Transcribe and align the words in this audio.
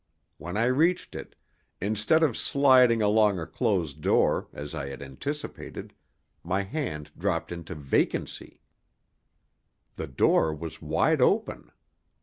When 0.39 0.57
I 0.57 0.63
reached 0.65 1.13
it, 1.13 1.35
instead 1.79 2.23
of 2.23 2.35
sliding 2.35 3.03
along 3.03 3.37
a 3.37 3.45
closed 3.45 4.01
door, 4.01 4.47
as 4.51 4.73
I 4.73 4.87
had 4.87 4.99
anticipated, 4.99 5.93
my 6.43 6.63
hand 6.63 7.11
dropped 7.15 7.51
into 7.51 7.75
vacancy. 7.75 8.61
The 9.97 10.07
door 10.07 10.55
was 10.55 10.81
wide 10.81 11.21
open. 11.21 11.71